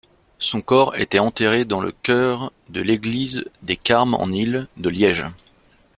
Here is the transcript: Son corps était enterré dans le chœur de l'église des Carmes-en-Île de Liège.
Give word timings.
Son 0.39 0.61
corps 0.63 0.95
était 0.97 1.19
enterré 1.19 1.63
dans 1.63 1.79
le 1.79 1.91
chœur 1.91 2.51
de 2.69 2.81
l'église 2.81 3.45
des 3.61 3.77
Carmes-en-Île 3.77 4.65
de 4.77 4.89
Liège. 4.89 5.27